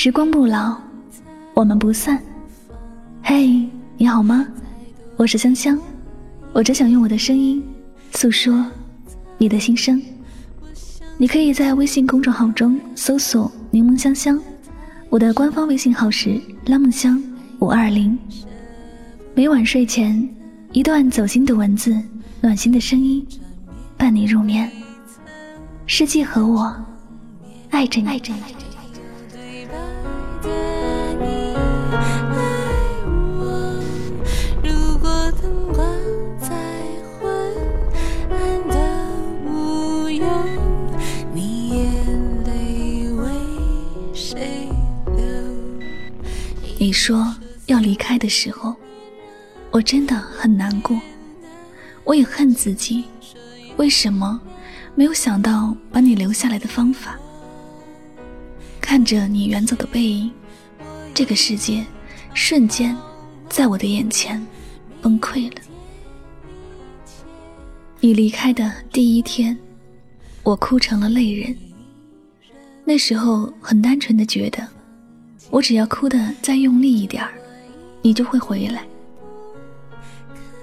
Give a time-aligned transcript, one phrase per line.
[0.00, 0.80] 时光不老，
[1.54, 2.22] 我们不散。
[3.20, 4.46] 嘿，你好吗？
[5.16, 5.76] 我是香香，
[6.52, 7.60] 我只想用我的声音
[8.12, 8.64] 诉说
[9.38, 10.00] 你的心声。
[11.16, 14.40] 你可以在微信公众号中搜索“柠檬香香”，
[15.10, 17.20] 我的官方微信号是拉梦香
[17.58, 18.16] 五二零。
[19.34, 20.28] 每晚睡前，
[20.70, 22.00] 一段走心的文字，
[22.40, 23.26] 暖心的声音，
[23.96, 24.70] 伴你入眠。
[25.86, 26.72] 世界和我
[27.70, 28.06] 爱着你。
[28.06, 28.20] 你
[46.80, 47.34] 你说
[47.66, 48.72] 要离开的时候，
[49.72, 50.96] 我真的很难过，
[52.04, 53.04] 我也恨自己，
[53.76, 54.40] 为什么
[54.94, 57.18] 没有想到把你留下来的方法？
[58.80, 60.30] 看着你远走的背影，
[61.12, 61.84] 这个世界
[62.32, 62.96] 瞬间
[63.48, 64.40] 在我的眼前
[65.02, 65.60] 崩溃了。
[67.98, 69.58] 你离开的第一天，
[70.44, 71.58] 我哭成了泪人。
[72.84, 74.77] 那时候很单纯的觉得。
[75.50, 77.32] 我只要哭得再用力一点儿，
[78.02, 78.84] 你就会回来。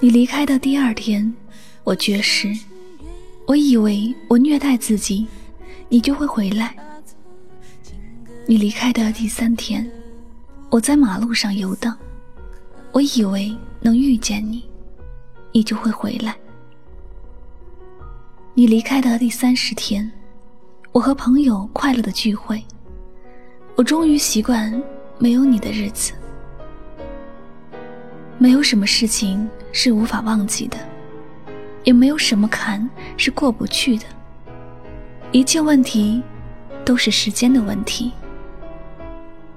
[0.00, 1.34] 你离开的第二天，
[1.82, 2.56] 我绝食，
[3.46, 5.26] 我以为我虐待自己，
[5.88, 6.74] 你就会回来。
[8.46, 9.90] 你离开的第三天，
[10.70, 11.98] 我在马路上游荡，
[12.92, 14.64] 我以为能遇见你，
[15.52, 16.36] 你就会回来。
[18.54, 20.10] 你离开的第三十天，
[20.92, 22.62] 我和朋友快乐的聚会。
[23.78, 24.82] 我终于习惯
[25.18, 26.12] 没有你的日子。
[28.36, 30.76] 没有什么事情是无法忘记的，
[31.84, 34.04] 也没有什么坎是过不去的。
[35.30, 36.20] 一切问题
[36.84, 38.10] 都是时间的问题。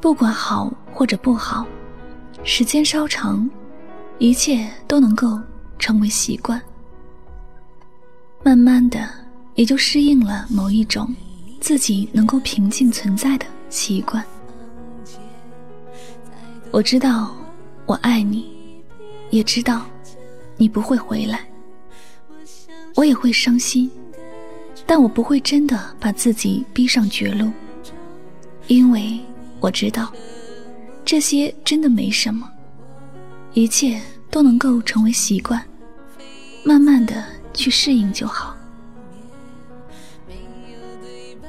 [0.00, 1.64] 不管好或者不好，
[2.42, 3.48] 时间稍长，
[4.18, 5.38] 一切都能够
[5.78, 6.60] 成为习惯。
[8.42, 9.08] 慢慢的，
[9.54, 11.14] 也就适应了某一种
[11.60, 13.46] 自己能够平静存在的。
[13.70, 14.24] 习惯，
[16.70, 17.34] 我知道
[17.86, 18.48] 我爱你，
[19.30, 19.84] 也知道
[20.56, 21.40] 你不会回来，
[22.94, 23.90] 我也会伤心，
[24.86, 27.50] 但我不会真的把自己逼上绝路，
[28.66, 29.18] 因为
[29.60, 30.12] 我知道
[31.04, 32.50] 这些真的没什么，
[33.54, 35.62] 一切都能够成为习惯，
[36.64, 37.24] 慢慢的
[37.54, 38.57] 去适应就好。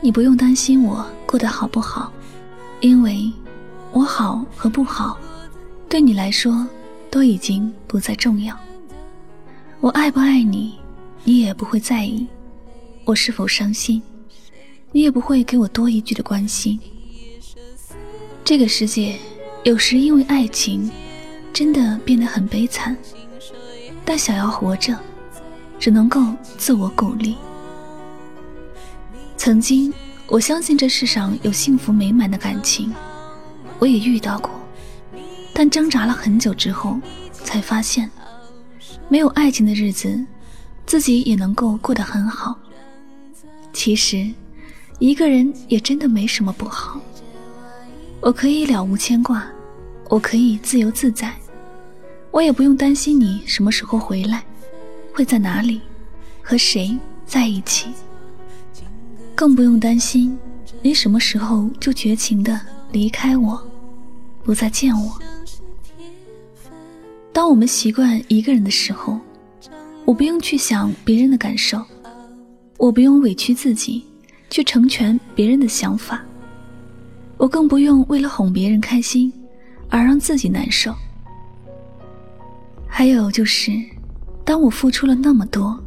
[0.02, 2.12] 你不用担心我过得好不好，
[2.80, 3.32] 因为
[3.92, 5.20] 我好和不好，
[5.90, 6.66] 对你来说
[7.12, 8.58] 都已经不再重要。
[9.82, 10.76] 我爱不爱你，
[11.26, 12.26] 你也不会在意；
[13.04, 14.02] 我是否伤心，
[14.94, 16.80] 你也不会给我多一句的关心。
[18.46, 19.18] 这个世界
[19.64, 20.90] 有时因为爱情，
[21.52, 22.96] 真的变得很悲惨，
[24.06, 24.98] 但想要活着，
[25.78, 26.22] 只能够
[26.58, 27.36] 自我鼓励。
[29.40, 29.92] 曾经，
[30.28, 32.94] 我相信这世上有幸福美满的感情，
[33.80, 34.52] 我也遇到过，
[35.54, 37.00] 但挣扎了很久之后，
[37.32, 38.12] 才发现，
[39.08, 40.26] 没有爱情的日子，
[40.86, 42.54] 自己也能够过得很好。
[43.72, 44.30] 其实，
[45.00, 47.00] 一个人也真的没什么不好。
[48.20, 49.48] 我可以了无牵挂，
[50.10, 51.34] 我可以自由自在，
[52.32, 54.44] 我也不用担心你什么时候回来，
[55.14, 55.80] 会在哪里，
[56.42, 57.88] 和谁在一起。
[59.40, 60.38] 更不用担心，
[60.82, 62.60] 你什么时候就绝情的
[62.92, 63.58] 离开我，
[64.44, 65.18] 不再见我。
[67.32, 69.18] 当我们习惯一个人的时候，
[70.04, 71.82] 我不用去想别人的感受，
[72.76, 74.06] 我不用委屈自己
[74.50, 76.22] 去成全别人的想法，
[77.38, 79.32] 我更不用为了哄别人开心
[79.88, 80.94] 而让自己难受。
[82.86, 83.72] 还有就是，
[84.44, 85.82] 当我付出了那么多，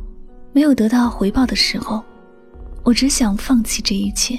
[0.54, 2.02] 没有得到回报的时候。
[2.84, 4.36] 我只想放弃这一切，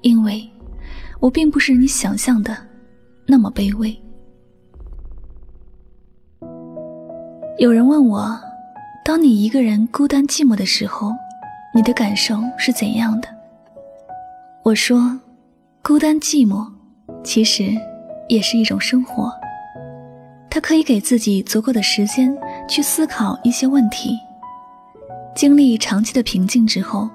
[0.00, 0.48] 因为
[1.20, 2.56] 我并不是你想象的
[3.26, 3.94] 那么卑微。
[7.58, 8.40] 有人问我，
[9.04, 11.12] 当你一个人孤单寂寞的时候，
[11.74, 13.28] 你的感受是怎样的？
[14.64, 15.20] 我说，
[15.82, 16.66] 孤单寂寞
[17.22, 17.70] 其实
[18.28, 19.30] 也是一种生活，
[20.48, 22.34] 它可以给自己足够的时间
[22.66, 24.18] 去思考一些问题，
[25.36, 27.10] 经历长期的平静之后。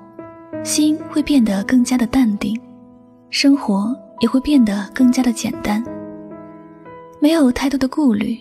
[0.64, 2.60] 心会变得更加的淡定，
[3.30, 5.84] 生活也会变得更加的简单，
[7.22, 8.38] 没有太多的顾虑，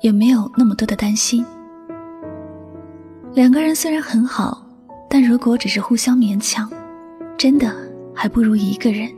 [0.00, 1.44] 也没有那么多的担心。
[3.32, 4.66] 两个人虽然很好，
[5.08, 6.70] 但如果只是互相勉强，
[7.38, 7.74] 真的
[8.14, 9.10] 还不如一个人。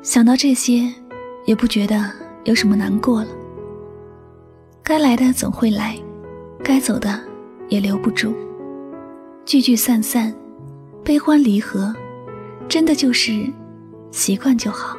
[0.00, 0.90] 想到这些，
[1.44, 2.10] 也不觉得
[2.44, 3.28] 有什么难过了。
[4.82, 5.96] 该来的总会来，
[6.64, 7.20] 该走的
[7.68, 8.34] 也留不住。
[9.44, 10.34] 聚聚散散，
[11.04, 11.92] 悲欢离合，
[12.68, 13.44] 真的就是
[14.12, 14.96] 习惯就好。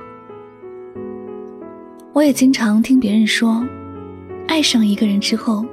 [2.12, 3.66] 我也经常听别人说，
[4.48, 5.66] 爱上一个人之后，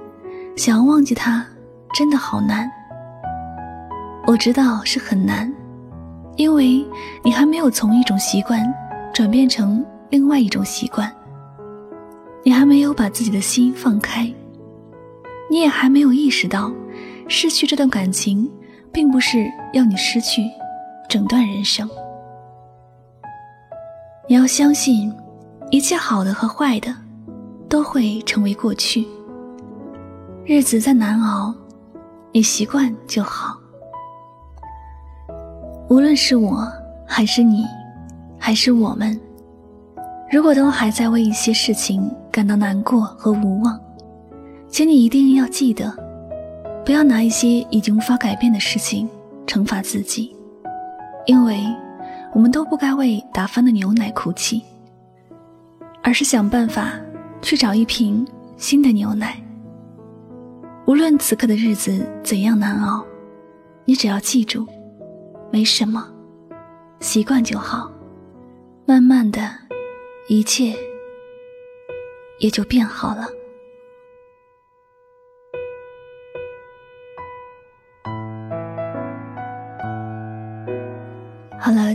[0.56, 1.44] 想要忘记他，
[1.92, 2.70] 真的好难。
[4.24, 5.52] 我知道是很难，
[6.36, 6.86] 因为
[7.24, 8.62] 你还没有从一种习惯
[9.12, 11.12] 转变成另外一种习惯，
[12.44, 14.32] 你还没有把自己的心放开，
[15.50, 16.72] 你也还没有意识到，
[17.26, 18.48] 失去这段感情，
[18.92, 20.50] 并不是要你失去
[21.08, 21.88] 整段人生。
[24.28, 25.12] 你要相信。
[25.72, 26.92] 一切好的和坏的，
[27.68, 29.06] 都会成为过去。
[30.44, 31.54] 日子再难熬，
[32.32, 33.56] 你习惯就好。
[35.88, 36.66] 无论是我，
[37.06, 37.64] 还是你，
[38.36, 39.16] 还是我们，
[40.28, 43.78] 如果都还在为一些事情感到难过和无望，
[44.68, 45.96] 请你一定要记得，
[46.84, 49.08] 不要拿一些已经无法改变的事情
[49.46, 50.34] 惩罚自己，
[51.26, 51.62] 因为
[52.32, 54.62] 我们都不该为打翻的牛奶哭泣。
[56.02, 56.92] 而是想办法
[57.42, 59.38] 去找一瓶新的牛奶。
[60.86, 63.04] 无论此刻的日子怎样难熬，
[63.84, 64.66] 你只要记住，
[65.52, 66.10] 没什么，
[67.00, 67.92] 习惯就好。
[68.86, 69.40] 慢慢的，
[70.26, 70.74] 一切
[72.38, 73.28] 也就变好了。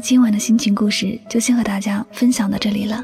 [0.08, 3.04] 今晚的心情故事就先和大家分享到这里了。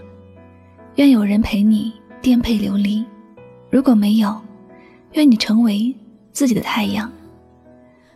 [0.98, 3.04] 愿有人陪你颠沛流离，
[3.72, 4.40] 如果没有，
[5.14, 5.96] 愿你成为
[6.32, 7.12] 自己的太阳。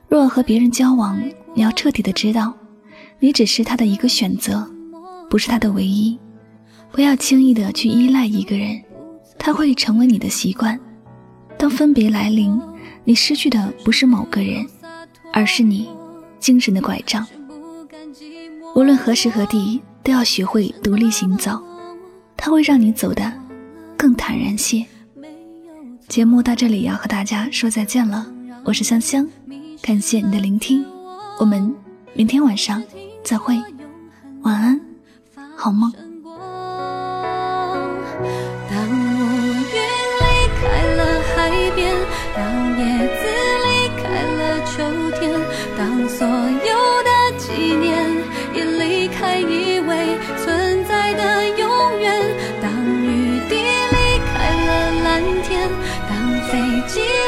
[0.08, 1.20] 若和别人交往，
[1.56, 2.54] 你要彻底的知道，
[3.18, 4.70] 你只是他的一个选择，
[5.32, 6.16] 不是他的唯一。
[6.92, 8.80] 不要轻易的去依赖一个人，
[9.40, 10.80] 他会成为你的习惯。
[11.58, 12.62] 当分别来临，
[13.04, 14.64] 你失去的不是某个人，
[15.34, 15.90] 而是你
[16.38, 17.26] 精神的拐杖。
[18.76, 21.58] 无论何时何地，都要学会独立行走。
[22.36, 23.32] 它会让你走的
[23.98, 24.86] 更坦然些。
[26.10, 28.30] 节目到这里要和大家说再见了，
[28.66, 29.26] 我是香香，
[29.82, 30.86] 感谢你的聆听，
[31.40, 31.74] 我们
[32.14, 32.84] 明天晚上
[33.24, 33.58] 再会，
[34.42, 34.82] 晚安，
[35.56, 35.90] 好梦。
[56.56, 57.25] 北京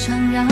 [0.00, 0.49] 想让。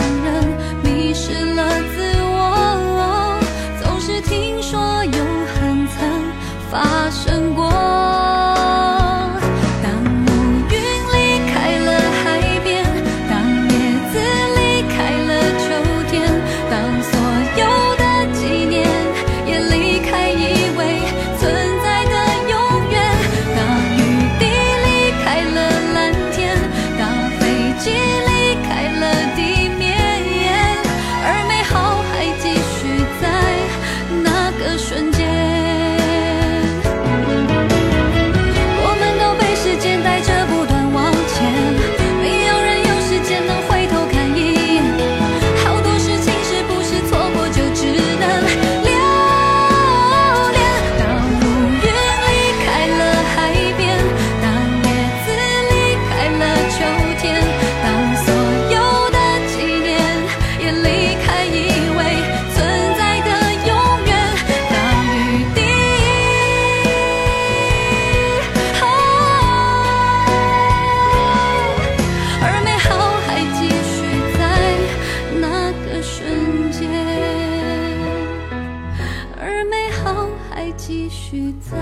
[80.89, 81.77] 继续在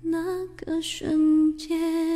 [0.00, 2.15] 那个瞬间。